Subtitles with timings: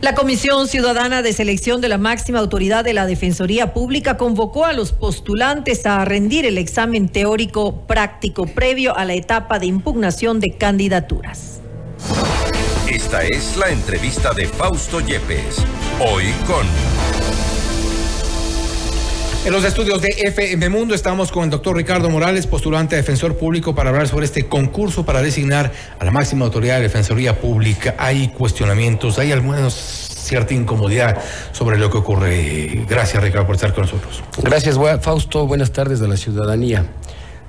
[0.00, 4.72] La Comisión Ciudadana de Selección de la máxima autoridad de la Defensoría Pública convocó a
[4.72, 10.56] los postulantes a rendir el examen teórico práctico previo a la etapa de impugnación de
[10.56, 11.60] candidaturas.
[12.88, 15.56] Esta es la entrevista de Fausto Yepes,
[16.00, 17.09] hoy con...
[19.42, 23.38] En los estudios de FM Mundo estamos con el doctor Ricardo Morales, postulante a defensor
[23.38, 27.94] público, para hablar sobre este concurso para designar a la máxima autoridad de Defensoría Pública.
[27.96, 31.22] Hay cuestionamientos, hay al menos cierta incomodidad
[31.52, 32.84] sobre lo que ocurre.
[32.86, 34.22] Gracias, Ricardo, por estar con nosotros.
[34.42, 35.46] Gracias, Fausto.
[35.46, 36.84] Buenas tardes a la ciudadanía.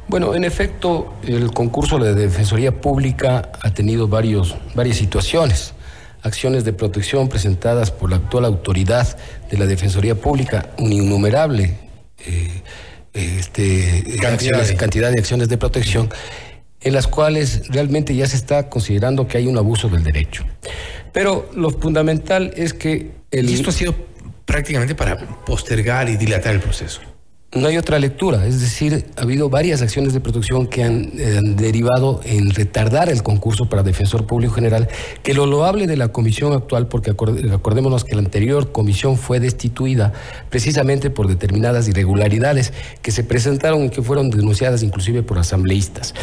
[0.08, 5.74] Bueno, en efecto, el concurso de Defensoría Pública ha tenido varios, varias situaciones
[6.22, 9.18] acciones de protección presentadas por la actual autoridad
[9.50, 11.78] de la Defensoría Pública, un innumerable
[12.26, 12.62] eh,
[13.14, 15.20] este, cantidad, de...
[15.20, 16.10] acciones de protección,
[16.80, 20.46] en las cuales realmente ya se está considerando que hay un abuso del derecho.
[21.12, 23.12] Pero lo fundamental es que...
[23.32, 23.50] El...
[23.50, 23.96] esto ha sido
[24.46, 27.02] prácticamente para postergar y dilatar el proceso
[27.54, 31.40] no hay otra lectura, es decir, ha habido varias acciones de protección que han, eh,
[31.44, 34.88] derivado en retardar el concurso para defensor público general,
[35.22, 40.14] que lo loable de la comisión actual, porque acordémonos que la anterior comisión fue destituida
[40.50, 46.14] precisamente por determinadas irregularidades que se presentaron y que fueron denunciadas inclusive por asambleístas.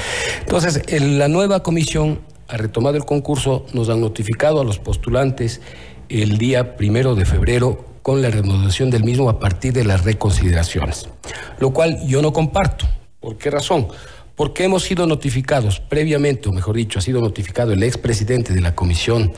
[0.41, 5.61] Entonces, la nueva comisión ha retomado el concurso, nos han notificado a los postulantes
[6.09, 11.11] el día primero de febrero con la renovación del mismo a partir de las reconsideraciones,
[11.59, 12.87] lo cual yo no comparto.
[13.21, 13.89] ¿Por qué razón?
[14.37, 18.75] Porque hemos sido notificados previamente, o mejor dicho, ha sido notificado el expresidente de la
[18.75, 19.33] Comisión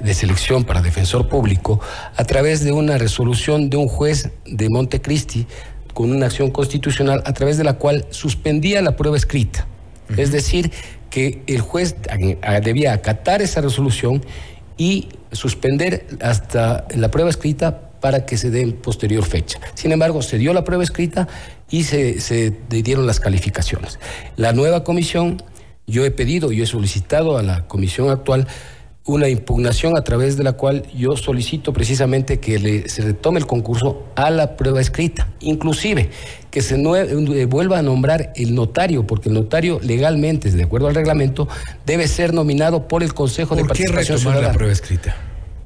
[0.00, 1.80] de Selección para Defensor Público
[2.16, 5.46] a través de una resolución de un juez de Montecristi
[5.94, 9.66] con una acción constitucional a través de la cual suspendía la prueba escrita.
[10.16, 10.72] Es decir,
[11.10, 11.96] que el juez
[12.62, 14.24] debía acatar esa resolución
[14.76, 19.60] y suspender hasta la prueba escrita para que se dé posterior fecha.
[19.74, 21.28] Sin embargo, se dio la prueba escrita
[21.70, 23.98] y se, dieron las calificaciones.
[24.36, 25.42] La nueva comisión,
[25.86, 28.46] yo he pedido, yo he solicitado a la comisión actual
[29.06, 34.04] una impugnación a través de la cual yo solicito precisamente que se retome el concurso
[34.14, 36.10] a la prueba escrita, inclusive
[36.50, 40.94] que se eh, vuelva a nombrar el notario, porque el notario legalmente, de acuerdo al
[40.94, 41.48] reglamento,
[41.86, 44.48] debe ser nominado por el Consejo de Participación qué Ciudadana.
[44.48, 45.16] la prueba escrita?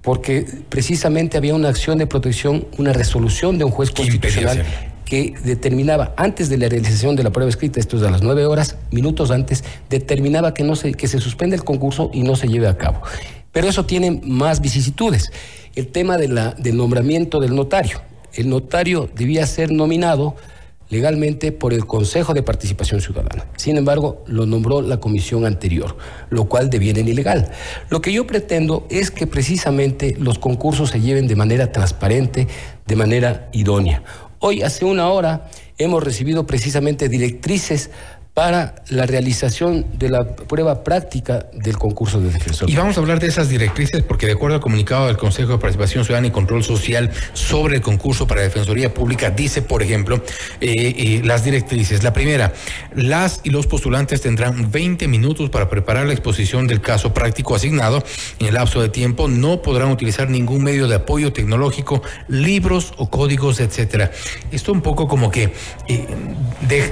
[0.05, 4.63] Porque precisamente había una acción de protección, una resolución de un juez constitucional
[5.07, 8.45] que determinaba antes de la realización de la prueba escrita, esto es a las nueve
[8.45, 12.49] horas, minutos antes, determinaba que no se, que se suspende el concurso y no se
[12.49, 13.01] lleve a cabo.
[13.51, 15.33] Pero eso tiene más vicisitudes.
[15.75, 18.03] El tema de la, del nombramiento del notario.
[18.35, 20.37] El notario debía ser nominado
[20.89, 23.47] legalmente por el Consejo de Participación Ciudadana.
[23.57, 25.97] Sin embargo, lo nombró la comisión anterior,
[26.31, 27.51] lo cual deviene ilegal.
[27.89, 32.49] Lo que yo pretendo es que precisamente los concursos se lleven de manera transparente,
[32.87, 34.03] de manera idónea.
[34.39, 37.91] Hoy, hace una hora, hemos recibido precisamente directrices
[38.35, 42.69] para la realización de la prueba práctica del concurso de defensor.
[42.69, 45.59] Y vamos a hablar de esas directrices porque de acuerdo al comunicado del Consejo de
[45.59, 50.17] Participación Ciudadana y Control Social sobre el concurso para Defensoría Pública, dice, por ejemplo,
[50.61, 52.03] eh, eh, las directrices.
[52.03, 52.53] La primera,
[52.97, 58.03] las y los postulantes tendrán 20 minutos para preparar la exposición del caso práctico asignado.
[58.41, 63.11] En el lapso de tiempo no podrán utilizar ningún medio de apoyo tecnológico, libros o
[63.11, 64.11] códigos, etcétera.
[64.51, 65.53] Esto un poco como que
[65.87, 66.07] eh,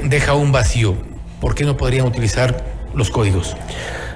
[0.08, 1.11] deja un vacío
[1.42, 2.64] ¿por qué no podrían utilizar
[2.94, 3.56] los códigos?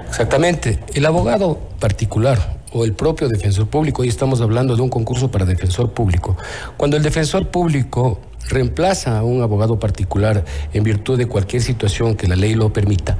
[0.07, 0.79] Exactamente.
[0.93, 5.43] El abogado particular o el propio defensor público, hoy estamos hablando de un concurso para
[5.43, 6.37] defensor público,
[6.77, 12.29] cuando el defensor público reemplaza a un abogado particular en virtud de cualquier situación que
[12.29, 13.17] la ley lo permita,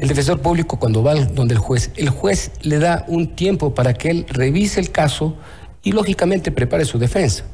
[0.00, 3.92] el defensor público cuando va donde el juez, el juez le da un tiempo para
[3.92, 5.36] que él revise el caso
[5.82, 7.44] y lógicamente prepare su defensa.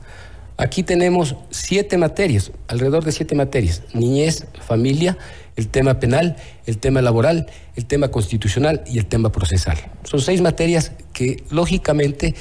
[0.56, 5.18] Aquí tenemos siete materias, alrededor de siete materias, niñez, familia,
[5.56, 6.36] el tema penal,
[6.66, 9.78] el tema laboral, el tema constitucional y el tema procesal.
[10.04, 12.34] Son seis materias que lógicamente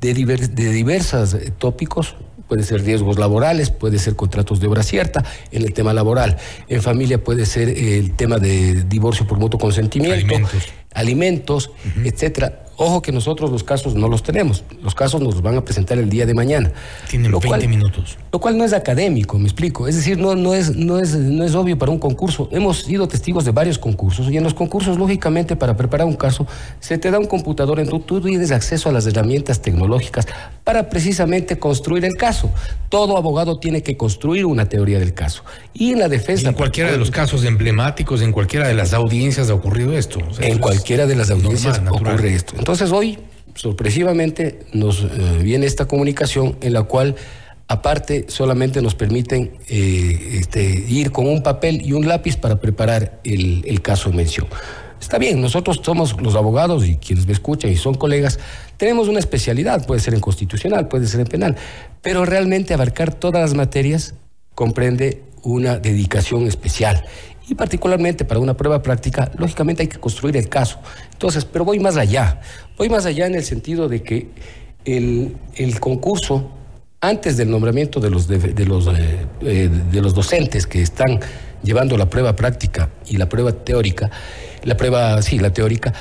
[0.00, 2.16] de, de diversos eh, tópicos,
[2.48, 6.36] puede ser riesgos laborales, puede ser contratos de obra cierta, en el tema laboral,
[6.68, 10.34] en familia puede ser el tema de divorcio por mutuo consentimiento,
[12.04, 12.64] etcétera.
[12.76, 14.64] Ojo que nosotros los casos no los tenemos.
[14.82, 16.72] Los casos nos los van a presentar el día de mañana.
[17.08, 18.18] Tienen 20 minutos.
[18.32, 19.86] Lo cual no es académico, me explico.
[19.86, 22.48] Es decir, no, no, es, no, es, no es obvio para un concurso.
[22.50, 26.48] Hemos sido testigos de varios concursos y en los concursos, lógicamente, para preparar un caso,
[26.80, 30.26] se te da un computador en tu, tú tienes acceso a las herramientas tecnológicas
[30.64, 32.50] para precisamente construir el caso.
[32.88, 35.44] Todo abogado tiene que construir una teoría del caso.
[35.72, 36.48] Y en la defensa...
[36.48, 40.18] en cualquiera de los casos emblemáticos, en cualquiera de las audiencias ha ocurrido esto.
[40.40, 42.56] en cualquiera de las audiencias ocurre esto.
[42.58, 43.18] Entonces hoy
[43.54, 45.08] sorpresivamente nos eh,
[45.42, 47.16] viene esta comunicación en la cual
[47.68, 53.18] aparte solamente nos permiten eh, este, ir con un papel y un lápiz para preparar
[53.24, 54.46] el, el caso en mención.
[55.00, 58.38] Está bien, nosotros somos los abogados y quienes me escuchan y son colegas,
[58.76, 61.56] tenemos una especialidad, puede ser en constitucional, puede ser en penal,
[62.02, 64.14] pero realmente abarcar todas las materias
[64.54, 67.04] comprende una dedicación especial.
[67.48, 70.78] Y particularmente para una prueba práctica, lógicamente hay que construir el caso.
[71.12, 72.40] Entonces, pero voy más allá.
[72.78, 74.28] Voy más allá en el sentido de que
[74.84, 76.50] el, el concurso,
[77.00, 81.20] antes del nombramiento de los, de, los, eh, eh, de los docentes que están
[81.64, 84.10] llevando la prueba práctica y la prueba teórica,
[84.62, 85.92] la prueba, sí, la teórica,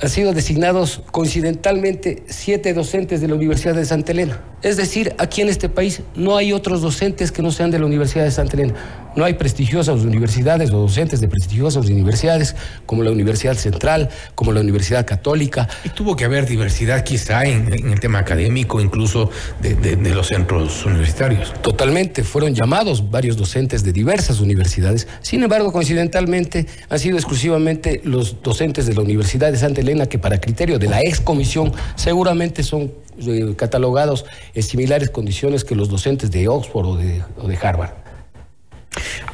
[0.00, 4.40] han sido designados coincidentalmente siete docentes de la Universidad de Santa Elena.
[4.64, 7.84] Es decir, aquí en este país no hay otros docentes que no sean de la
[7.84, 8.74] Universidad de Santa Elena.
[9.14, 14.60] No hay prestigiosas universidades o docentes de prestigiosas universidades como la Universidad Central, como la
[14.60, 15.68] Universidad Católica.
[15.84, 19.30] Y tuvo que haber diversidad quizá en, el tema académico, incluso
[19.60, 21.52] de, los centros universitarios.
[21.62, 24.93] Totalmente, fueron llamados varios docentes de diversas universidades.
[25.20, 30.18] Sin embargo, coincidentalmente, han sido exclusivamente los docentes de la Universidad de Santa Elena que
[30.18, 34.24] para criterio de la ex comisión seguramente son eh, catalogados
[34.54, 37.92] en similares condiciones que los docentes de Oxford o de, Harvard.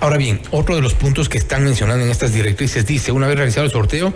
[0.01, 3.37] Ahora bien, otro de los puntos que están mencionando en estas directrices dice, una vez
[3.37, 4.15] realizado el sorteo,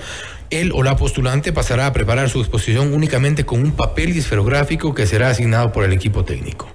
[0.50, 5.06] él o la postulante pasará a preparar su exposición únicamente con un papel esferográfico que
[5.06, 6.73] será asignado por el equipo técnico.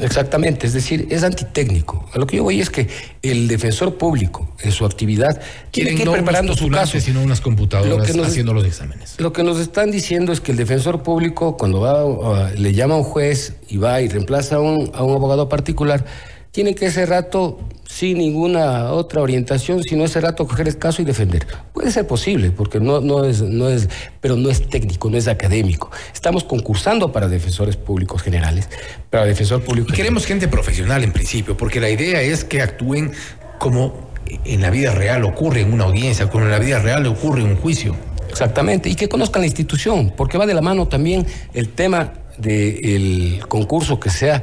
[0.00, 2.08] Exactamente, es decir, es antitécnico.
[2.12, 2.88] A lo que yo voy es que
[3.22, 5.40] el defensor público en su actividad
[5.70, 7.00] tiene que ir preparando su caso.
[7.00, 9.14] sino unas computadoras haciendo los exámenes.
[9.18, 12.98] Lo que nos están diciendo es que el defensor público, cuando va, le llama a
[12.98, 16.04] un juez y va y reemplaza a un, a un abogado particular,
[16.50, 21.04] tiene que ese rato, sin ninguna otra orientación, sino ese rato coger el caso y
[21.04, 21.46] defender.
[21.72, 23.88] Puede ser posible, porque no, no, es, no es,
[24.20, 25.90] pero no es técnico, no es académico.
[26.12, 28.68] Estamos concursando para defensores públicos generales,
[29.10, 29.92] para defensor público.
[29.92, 33.12] queremos gente profesional en principio, porque la idea es que actúen
[33.58, 34.08] como
[34.44, 37.48] en la vida real ocurre en una audiencia, como en la vida real ocurre en
[37.48, 37.94] un juicio.
[38.28, 43.40] Exactamente, y que conozcan la institución, porque va de la mano también el tema del
[43.48, 44.42] concurso que sea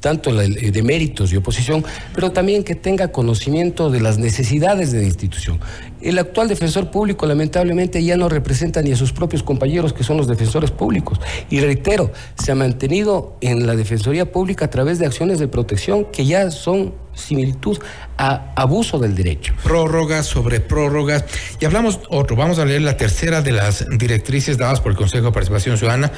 [0.00, 5.04] tanto de méritos y oposición, pero también que tenga conocimiento de las necesidades de la
[5.04, 5.60] institución.
[6.00, 10.16] El actual defensor público lamentablemente ya no representa ni a sus propios compañeros que son
[10.16, 11.20] los defensores públicos.
[11.50, 12.10] Y reitero,
[12.42, 16.50] se ha mantenido en la Defensoría Pública a través de acciones de protección que ya
[16.50, 17.78] son similitud
[18.18, 19.54] a abuso del derecho.
[19.62, 21.24] Prórrogas sobre prórrogas.
[21.60, 25.26] Y hablamos otro, vamos a leer la tercera de las directrices dadas por el Consejo
[25.26, 26.12] de Participación Ciudadana,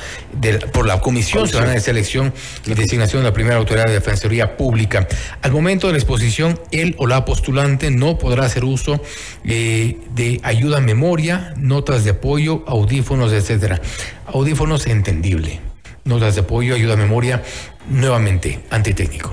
[0.73, 2.33] por la Comisión Ciudadana de Selección
[2.67, 5.07] y Designación de la Primera Autoridad de Defensoría Pública.
[5.43, 9.01] Al momento de la exposición, él o la postulante no podrá hacer uso
[9.45, 13.81] eh, de ayuda a memoria, notas de apoyo, audífonos, etcétera.
[14.27, 15.61] Audífonos entendible.
[16.05, 17.43] Notas de apoyo, ayuda a memoria,
[17.89, 19.31] nuevamente antitécnico.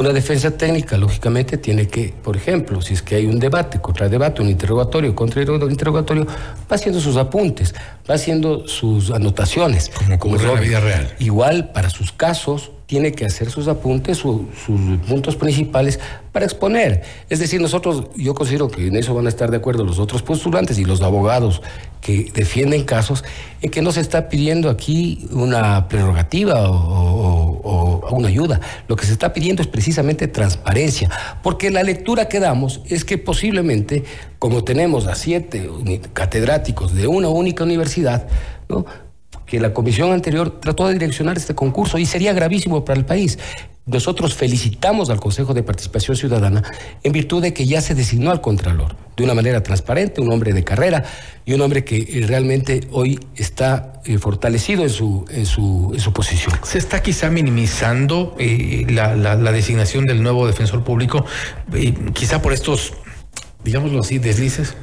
[0.00, 4.08] Una defensa técnica, lógicamente, tiene que, por ejemplo, si es que hay un debate, contra
[4.08, 7.74] debate, un interrogatorio, contra interrogatorio, va haciendo sus apuntes,
[8.08, 9.90] va haciendo sus anotaciones.
[9.90, 11.14] Como, como en la vida real.
[11.18, 14.40] Igual, para sus casos, tiene que hacer sus apuntes, sus
[15.06, 16.00] puntos principales
[16.32, 17.02] para exponer.
[17.28, 20.22] Es decir, nosotros, yo considero que en eso van a estar de acuerdo los otros
[20.22, 21.60] postulantes y los abogados
[22.00, 23.24] que defienden casos,
[23.60, 28.60] en que no se está pidiendo aquí una prerrogativa o, o una ayuda.
[28.88, 31.10] Lo que se está pidiendo es precisamente transparencia,
[31.42, 34.04] porque la lectura que damos es que posiblemente,
[34.38, 35.68] como tenemos a siete
[36.12, 38.28] catedráticos de una única universidad,
[39.46, 43.38] que la comisión anterior trató de direccionar este concurso y sería gravísimo para el país.
[43.88, 46.62] Nosotros felicitamos al Consejo de Participación Ciudadana
[47.02, 50.52] en virtud de que ya se designó al Contralor de una manera transparente, un hombre
[50.52, 51.04] de carrera
[51.46, 56.00] y un hombre que eh, realmente hoy está eh, fortalecido en su, en, su, en
[56.00, 56.54] su posición.
[56.62, 61.24] ¿Se está quizá minimizando eh, la, designación del nuevo defensor público,
[62.12, 62.92] quizá por estos,
[63.64, 64.76] digámoslo así, deslices?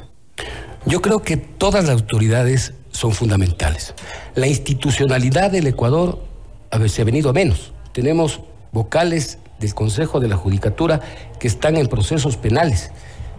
[0.84, 3.94] Yo creo que todas las autoridades son fundamentales.
[4.34, 6.22] La institucionalidad del Ecuador
[6.70, 7.72] a veces ha venido a menos.
[7.92, 8.40] Tenemos
[8.76, 11.00] vocales del Consejo de la Judicatura
[11.40, 12.92] que están en procesos penales,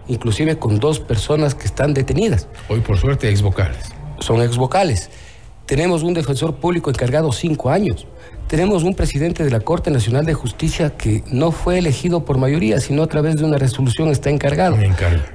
[0.08, 2.48] inclusive con dos personas que están detenidas.
[2.68, 3.92] Hoy, por suerte, ex vocales.
[4.18, 5.10] Son ex vocales.
[5.64, 8.06] Tenemos un defensor público encargado cinco años.
[8.48, 12.80] Tenemos un presidente de la Corte Nacional de Justicia que no fue elegido por mayoría,
[12.80, 14.78] sino a través de una resolución está encargado.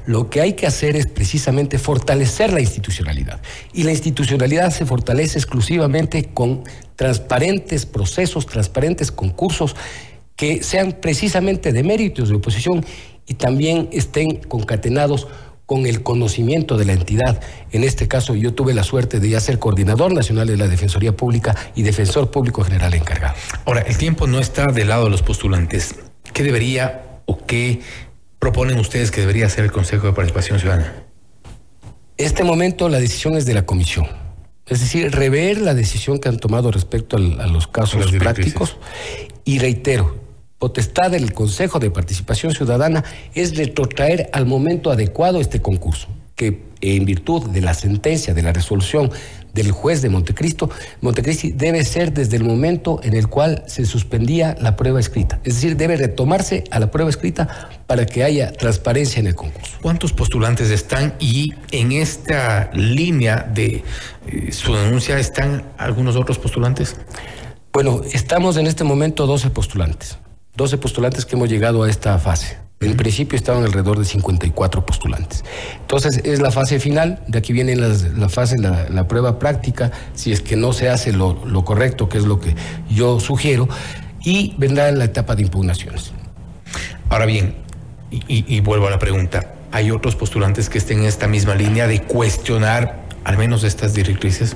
[0.08, 3.39] Lo que hay que hacer es precisamente fortalecer la institucionalidad.
[3.72, 6.63] Y la institucionalidad se fortalece exclusivamente con
[6.96, 9.75] transparentes procesos, transparentes concursos
[10.36, 12.84] que sean precisamente de méritos de oposición
[13.27, 15.27] y también estén concatenados
[15.65, 17.41] con el conocimiento de la entidad.
[17.72, 21.15] En este caso, yo tuve la suerte de ya ser coordinador nacional de la Defensoría
[21.15, 23.36] Pública y defensor público general encargado.
[23.65, 25.96] Ahora, el tiempo no está del lado de los postulantes.
[26.34, 27.82] ¿Qué debería o qué
[28.39, 30.93] proponen ustedes que debería hacer el Consejo de Participación Ciudadana?
[32.17, 34.08] Este momento la decisión es de la comisión.
[34.65, 38.77] Es decir, rever la decisión que han tomado respecto a los casos prácticos.
[39.43, 40.23] Y reitero,
[40.63, 43.03] potestad del Consejo de Participación Ciudadana
[43.36, 48.53] es retrotraer al momento adecuado este concurso, que en virtud de la sentencia, de la
[48.53, 49.12] resolución
[49.51, 50.70] del juez de Montecristo,
[51.01, 55.41] Montecristi debe ser desde el momento en el cual se suspendía la prueba escrita.
[55.43, 59.77] Es decir, debe retomarse a la prueba escrita para que haya transparencia en el concurso.
[59.82, 63.84] ¿Cuántos postulantes están y en esta línea de
[64.27, 66.96] eh, su denuncia están algunos otros postulantes?
[67.74, 70.20] Bueno, estamos en este momento 12 postulantes.
[70.55, 72.57] 12 postulantes que hemos llegado a esta fase.
[72.79, 75.43] En principio estaban alrededor de 54 postulantes.
[75.79, 80.41] Entonces es la fase final, de aquí viene la fase, la, prueba práctica, si es
[80.41, 82.55] que no se hace lo, correcto, que es lo que
[82.89, 83.69] yo sugiero,
[84.22, 86.12] y vendrá la etapa de impugnaciones.
[87.10, 87.55] Ahora bien,
[88.12, 92.01] y, vuelvo a la pregunta, ¿hay otros postulantes que estén en esta misma línea de
[92.01, 94.55] cuestionar al menos estas directrices?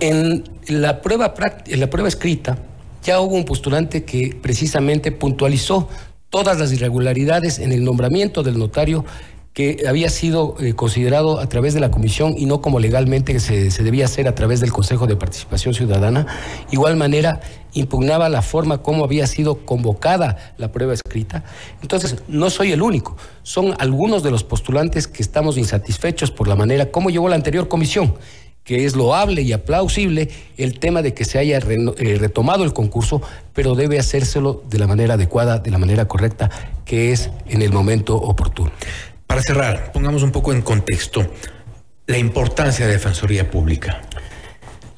[0.00, 1.34] En la prueba,
[1.66, 2.58] en la prueba escrita,
[3.02, 5.88] ya hubo un postulante que precisamente puntualizó
[6.30, 9.04] todas las irregularidades en el nombramiento del notario
[9.58, 13.72] que había sido eh, considerado a través de la comisión y no como legalmente se,
[13.72, 16.28] se, debía hacer a través del Consejo de Participación Ciudadana.
[16.70, 17.40] Igual manera,
[17.72, 21.42] impugnaba la forma como había sido convocada la prueba escrita.
[21.82, 26.54] Entonces, no soy el único, son algunos de los postulantes que estamos insatisfechos por la
[26.54, 28.14] manera como llevó la anterior comisión
[28.68, 33.22] que es loable y aplausible el tema de que se haya eh, retomado el concurso,
[33.54, 36.50] pero debe hacérselo de la manera adecuada, de la manera correcta,
[36.84, 38.70] que es en el momento oportuno.
[39.26, 41.26] Para cerrar, pongamos un poco en contexto
[42.06, 44.02] la importancia de la Defensoría Pública.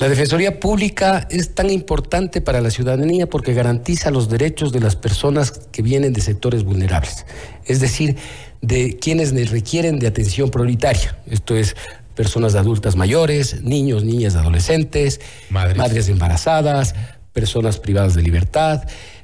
[0.01, 4.97] La Defensoría Pública es tan importante para la ciudadanía porque garantiza los derechos de las
[4.97, 7.25] personas que vienen de sectores vulnerables,
[7.67, 8.17] es decir,
[8.63, 11.17] de quienes requieren de atención prioritaria.
[11.27, 11.77] Esto es
[12.15, 16.95] personas adultas mayores, niños, niñas, adolescentes, madres, embarazadas,
[17.33, 18.83] personas privadas de libertad,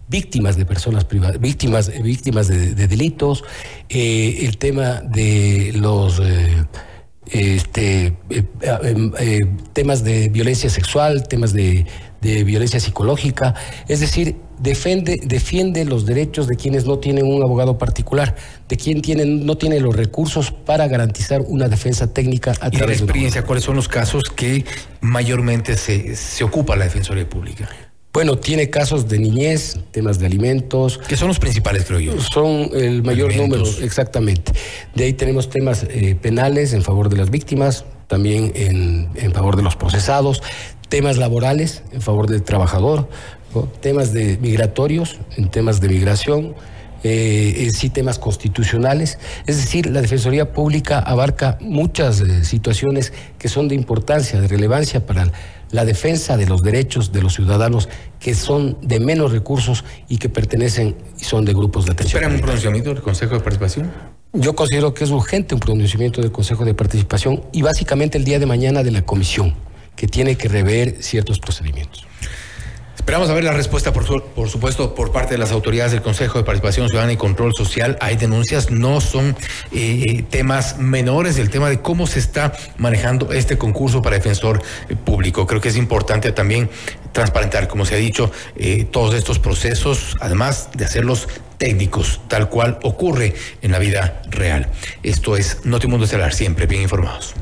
[0.09, 3.45] víctimas de personas privadas, víctimas, víctimas de, delitos,
[3.89, 6.65] eh, el tema de los eh,
[7.27, 11.87] este, eh, temas de violencia sexual, temas de,
[12.21, 13.55] de violencia psicológica,
[13.89, 18.37] es decir, defiende, defiende los derechos de quienes no tienen un abogado particular,
[18.69, 22.87] de quien tienen, no tiene los recursos para garantizar una defensa técnica a través de
[22.87, 24.65] la experiencia, ¿cuáles son los casos que
[25.01, 27.69] mayormente se, se ocupa la Defensoría Pública?
[28.13, 30.97] Bueno, tiene casos de niñez, temas de alimentos.
[30.97, 32.19] Que son los principales, creo yo.
[32.19, 34.53] Son el mayor número, exactamente.
[34.95, 39.57] De ahí tenemos temas eh, penales en favor de las víctimas, también en, en favor
[39.57, 40.43] de los procesados,
[40.89, 43.09] temas laborales en favor del trabajador,
[43.65, 46.55] temas de migratorios, en temas de migración,
[47.03, 49.19] eh, sí temas constitucionales.
[49.47, 55.07] Es decir, la Defensoría Pública abarca muchas eh, situaciones que son de importancia, de relevancia
[55.07, 55.31] para
[55.71, 57.89] la defensa de los derechos de los ciudadanos
[58.21, 62.23] que son de menos recursos y que pertenecen y son de grupos de atención.
[62.23, 63.91] ¿Esperan un pronunciamiento del Consejo de Participación?
[64.33, 68.39] Yo considero que es urgente un pronunciamiento del Consejo de Participación y básicamente el día
[68.39, 69.55] de mañana de la Comisión,
[69.97, 72.07] que tiene que rever ciertos procedimientos.
[73.07, 76.39] Esperamos a ver la respuesta, por, por, supuesto, por parte de las autoridades del Consejo
[76.39, 77.97] de Participación Ciudadana y Control Social.
[78.01, 79.37] Hay denuncias, no son
[79.71, 84.61] eh, eh, temas menores, el tema de cómo se está manejando este concurso para defensor
[84.89, 85.47] eh, público.
[85.47, 86.69] Creo que es importante también
[87.13, 88.33] transparentar, como se ha dicho,
[88.91, 94.69] todos estos procesos, además de hacerlos técnicos, tal cual ocurre en la vida real.
[95.05, 97.35] Esto es Notimundo Estelar, siempre bien informados.